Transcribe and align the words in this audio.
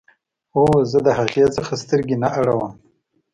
او 0.55 0.63
زه 0.91 0.99
د 1.05 1.09
هغې 1.19 1.45
څخه 1.55 1.73
سترګې 1.83 2.15
نه 2.23 2.29
اړوم 2.39 2.71